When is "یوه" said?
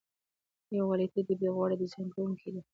0.75-0.85